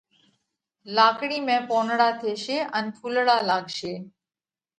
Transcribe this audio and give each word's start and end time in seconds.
لاڪڙِي 0.95 1.39
۾ 1.49 1.57
پونَڙا 1.67 2.09
ٿيشي 2.21 2.57
ان 2.77 2.83
ڦُولڙا 2.95 3.37
لاڳشي۔ 3.49 3.93